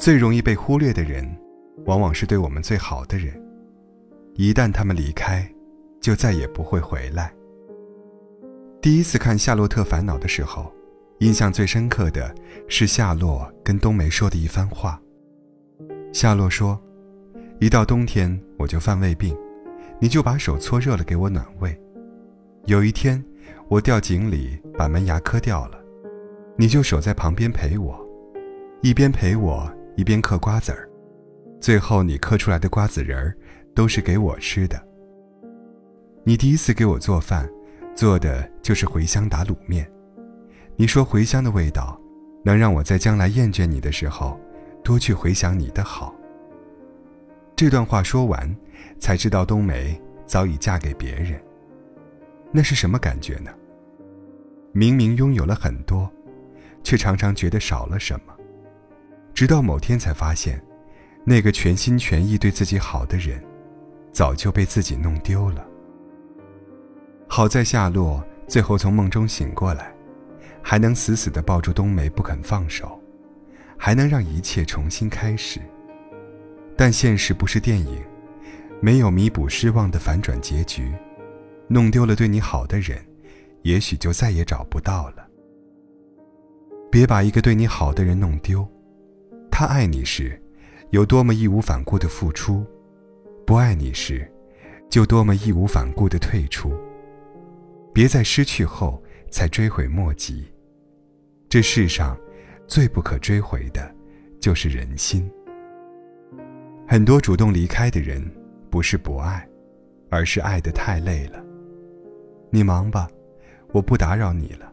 [0.00, 1.30] 最容易被忽略的人，
[1.84, 3.38] 往往是对我们最好的人。
[4.34, 5.46] 一旦他们离开，
[6.00, 7.30] 就再也不会回来。
[8.80, 10.72] 第一次看《夏洛特烦恼》的时候，
[11.18, 12.34] 印象最深刻的
[12.66, 14.98] 是夏洛跟冬梅说的一番话。
[16.14, 16.80] 夏洛说
[17.60, 19.36] ：“一到冬天我就犯胃病，
[19.98, 21.78] 你就把手搓热了给我暖胃。
[22.64, 23.22] 有一天，
[23.68, 25.78] 我掉井里把门牙磕掉了，
[26.56, 28.02] 你就守在旁边陪我，
[28.80, 30.88] 一边陪我一边嗑瓜子儿，
[31.60, 33.36] 最后你嗑出来的瓜子仁儿
[33.74, 34.80] 都是给我吃的。
[36.24, 37.48] 你第一次给我做饭。”
[37.92, 39.86] 做的就是茴香打卤面，
[40.76, 42.00] 你说茴香的味道，
[42.42, 44.40] 能让我在将来厌倦你的时候，
[44.82, 46.14] 多去回想你的好。
[47.54, 48.56] 这段话说完，
[48.98, 51.38] 才知道冬梅早已嫁给别人。
[52.52, 53.50] 那是什么感觉呢？
[54.72, 56.10] 明明拥有了很多，
[56.82, 58.34] 却常常觉得少了什么。
[59.40, 60.62] 直到某天才发现，
[61.24, 63.42] 那个全心全意对自己好的人，
[64.12, 65.66] 早就被自己弄丢了。
[67.26, 69.94] 好在夏洛最后从梦中醒过来，
[70.60, 73.02] 还能死死地抱住冬梅不肯放手，
[73.78, 75.58] 还能让一切重新开始。
[76.76, 77.98] 但现实不是电影，
[78.78, 80.92] 没有弥补失望的反转结局，
[81.66, 83.02] 弄丢了对你好的人，
[83.62, 85.26] 也许就再也找不到了。
[86.90, 88.68] 别把一个对你好的人弄丢，
[89.60, 90.40] 他爱你时，
[90.88, 92.64] 有多么义无反顾的付出；
[93.46, 94.26] 不爱你时，
[94.88, 96.72] 就多么义无反顾的退出。
[97.92, 100.50] 别在失去后才追悔莫及。
[101.46, 102.18] 这世上，
[102.66, 103.94] 最不可追回的，
[104.40, 105.30] 就是人心。
[106.88, 108.26] 很多主动离开的人，
[108.70, 109.46] 不是不爱，
[110.08, 111.38] 而是爱得太累了。
[112.48, 113.06] 你忙吧，
[113.72, 114.72] 我不打扰你了。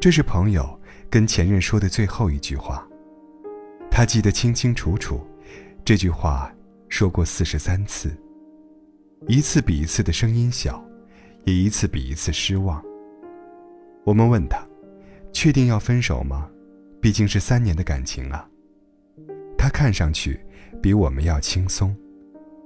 [0.00, 0.68] 这是朋友
[1.08, 2.84] 跟前任说的最后一句话，
[3.98, 5.26] 他记得清清楚楚。
[5.84, 6.54] 这句话
[6.88, 8.16] 说过四十三次，
[9.26, 10.80] 一次比一次的声音小。
[11.42, 12.80] 也一次比一次失望。
[14.04, 14.64] 我们问他
[15.34, 16.48] ：“确定要分手吗？
[17.00, 18.48] 毕竟是三年的感情啊。”
[19.58, 20.38] 他看上去
[20.80, 21.92] 比我们要轻松，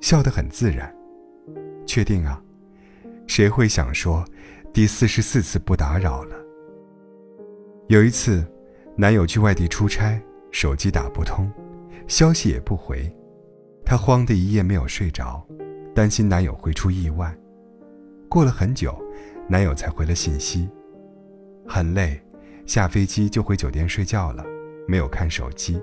[0.00, 0.92] 笑得很自然。
[1.86, 2.42] 确定啊？
[3.28, 4.24] 谁会想说
[4.72, 6.34] 第四十四次不打扰了？
[7.86, 8.44] 有一次，
[8.96, 10.20] 男友去外地出差，
[10.50, 11.50] 手机打不通，
[12.06, 13.10] 消息也不回，
[13.84, 15.46] 她慌得一夜没有睡着，
[15.94, 17.34] 担心男友会出意外。
[18.28, 18.96] 过了很久，
[19.48, 20.68] 男友才回了信息。
[21.66, 22.20] 很累，
[22.66, 24.44] 下飞机就回酒店睡觉了，
[24.86, 25.80] 没有看手机。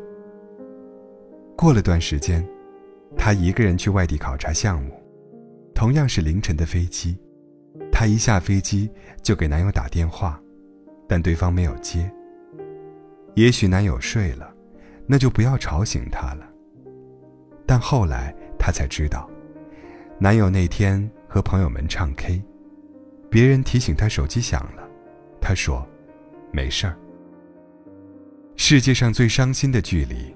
[1.56, 2.46] 过了段时间，
[3.16, 5.02] 她一个人去外地考察项目，
[5.74, 7.18] 同样是凌晨的飞机，
[7.92, 8.90] 她一下飞机
[9.22, 10.42] 就给男友打电话，
[11.08, 12.12] 但对方没有接。
[13.36, 14.54] 也许男友睡了，
[15.08, 16.48] 那就不要吵醒他了。
[17.66, 19.28] 但后来她才知道，
[20.20, 21.10] 男友那天。
[21.30, 22.42] 和朋友们唱 K，
[23.30, 24.90] 别人提醒他手机响了，
[25.42, 25.86] 他说
[26.52, 26.98] ：“没事儿。”
[28.56, 30.34] 世界上最伤心的距离，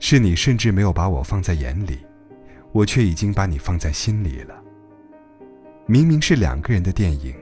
[0.00, 1.98] 是你甚至没有把我放在眼里，
[2.72, 4.60] 我却已经把你放在心里了。
[5.84, 7.34] 明明是两个人的电影，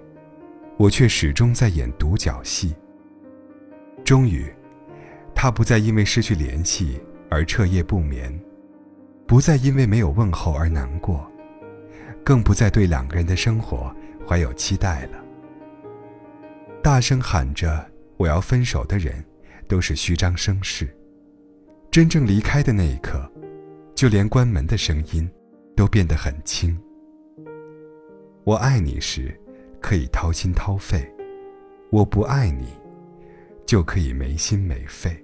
[0.76, 2.74] 我却始终在演独角戏。
[4.04, 4.52] 终于，
[5.42, 8.30] 他不再因为失去联系而彻夜不眠，
[9.26, 11.26] 不再因为没有问候而难过。
[12.22, 13.90] 更不再对两个人的生活
[14.28, 15.24] 怀有期待了。
[16.82, 17.90] 大声喊着
[18.20, 19.24] “我要分手”的人，
[19.66, 20.94] 都是虚张声势。
[21.90, 23.26] 真正离开的那一刻，
[23.94, 25.26] 就连关门的声音，
[25.74, 26.78] 都变得很轻。
[28.44, 29.34] 我爱你时，
[29.80, 30.98] 可以掏心掏肺；
[31.88, 32.66] 我不爱你，
[33.64, 35.16] 就可以没心没肺。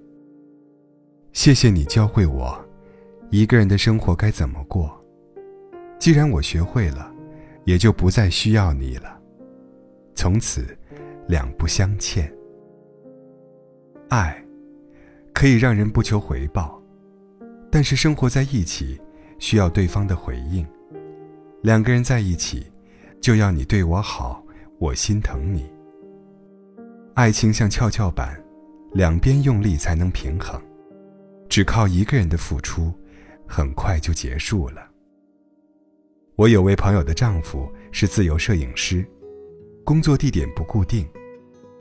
[1.36, 2.58] 谢谢你教会我，
[3.30, 4.90] 一个人的生活该怎么过。
[5.98, 7.12] 既然我学会了，
[7.64, 9.20] 也就不再需要你了。
[10.14, 10.66] 从此，
[11.28, 12.32] 两不相欠。
[14.08, 14.42] 爱，
[15.34, 16.82] 可以让人不求回报，
[17.70, 18.98] 但是生活在一起，
[19.38, 20.66] 需要对方的回应。
[21.62, 22.66] 两个人在一起，
[23.20, 24.42] 就要你对我好，
[24.78, 25.70] 我心疼你。
[27.12, 28.42] 爱情像跷跷板，
[28.94, 30.58] 两边用力才能平衡，
[31.56, 32.92] 只靠一个人的付出，
[33.48, 34.86] 很快就结束了。
[36.34, 39.02] 我有位朋友的丈夫是自由摄影师，
[39.82, 41.08] 工作地点不固定，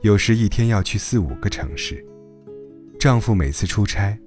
[0.00, 2.02] 有时一天要去四五个城市。
[2.98, 4.18] 丈夫每次出差，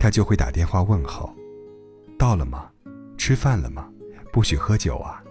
[0.00, 1.30] 她就会打电话问候
[2.18, 2.70] ：“到了吗？
[3.18, 3.86] 吃饭了吗？
[4.32, 5.22] 不许喝酒啊。”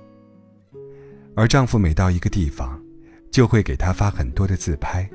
[1.35, 2.79] 而丈夫每到一个地方，
[3.31, 5.09] 就会给她发很多的自拍，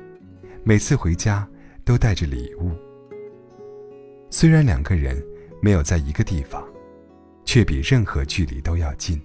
[0.65, 1.47] 每次回家
[1.85, 2.73] 都带着礼物。
[4.31, 5.21] 虽然两个人
[5.61, 6.63] 没有在一个地方，
[7.45, 9.19] 却比任何距离都要近。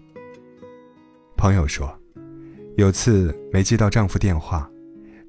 [1.36, 1.94] 朋友说，
[2.76, 4.68] 有次没接到丈夫电话，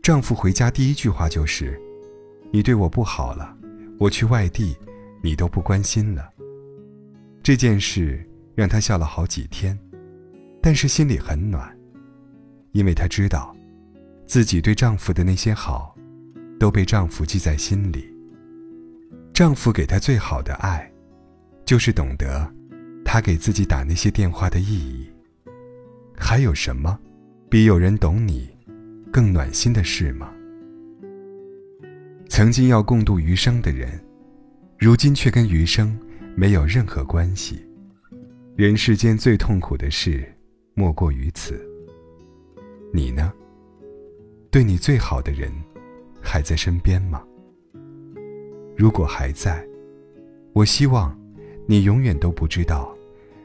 [0.02, 1.80] 丈夫回家第一句话就是
[2.54, 3.54] ：“你对我不好了，
[4.00, 4.78] 我去外地，
[5.22, 6.30] 你都不关心了。”
[7.44, 8.24] 这件事
[8.56, 9.78] 让她笑了好几天，
[10.62, 11.78] 但是心里很暖，
[12.72, 13.54] 因为她知道，
[14.26, 15.94] 自己对丈夫的那些好，
[16.58, 18.15] 都被丈夫记在心里。
[19.36, 20.90] 丈夫给她最好的爱，
[21.66, 22.50] 就是懂得，
[23.04, 25.12] 她给自己打那些电话的意义。
[26.18, 26.98] 还有什么，
[27.50, 28.50] 比有人懂你，
[29.12, 30.32] 更暖心的事吗？
[32.30, 34.02] 曾经要共度余生的人，
[34.80, 36.00] 如今却跟余生
[36.34, 37.62] 没有任何关系。
[38.56, 40.26] 人世间最痛苦的事，
[40.76, 41.62] 莫过于此。
[42.94, 43.34] 你呢？
[44.50, 45.52] 对你最好的人，
[46.22, 47.22] 还在身边吗？
[48.76, 49.66] 如果还在，
[50.54, 51.18] 我希望，
[51.66, 52.96] 你永远都不知道，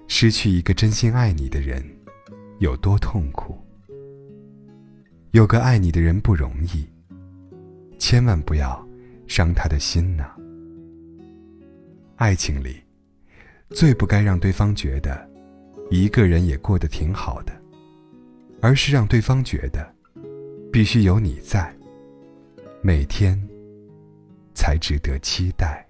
[0.08, 1.84] 失去一个真心爱你的人。
[2.58, 3.56] 有多痛苦？
[5.30, 6.86] 有个爱你的人不容易，
[7.96, 8.86] 千万不要
[9.26, 10.30] 伤他的心呐。
[12.16, 12.76] 爱情里，
[13.70, 15.26] 最不该让对方觉得
[15.90, 17.52] 一个人也过得挺好的，
[18.60, 19.90] 而是让对方觉得
[20.70, 21.74] 必须有你在，
[22.82, 23.40] 每天
[24.60, 25.89] 才值得期待。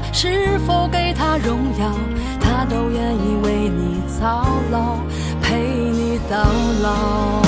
[0.11, 1.91] 是否给他荣耀。
[2.39, 4.97] 他都愿意为你操劳，
[5.41, 6.37] 陪你到
[6.81, 7.41] 老。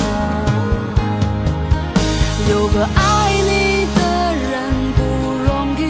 [2.50, 4.00] 有个爱你的
[4.34, 4.52] 人
[4.96, 5.00] 不
[5.44, 5.82] 容易，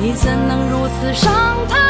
[0.00, 1.89] 你怎能如此伤他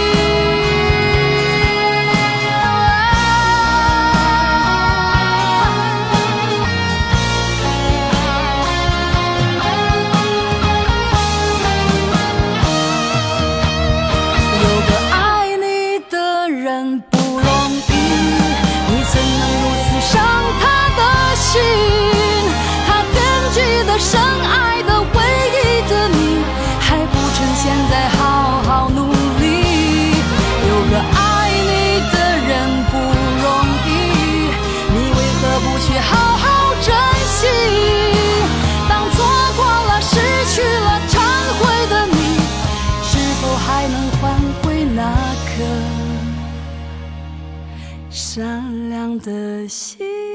[49.19, 50.30] 的心？